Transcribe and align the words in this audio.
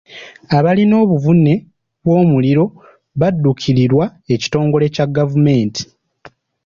Abalina 0.57 0.95
obuvune 1.03 1.53
bw’omuliro 2.03 2.65
badduukirirwa 3.19 4.05
ekitongole 4.33 4.85
kya 4.95 5.05
gavumenti. 5.15 5.83